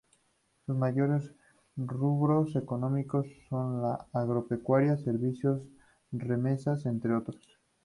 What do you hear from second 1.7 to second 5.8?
rubros económicos son la agropecuaria, servicios,